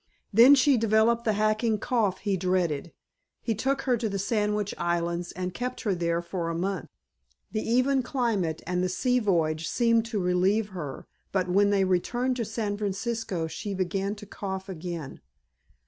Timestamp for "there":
5.93-6.23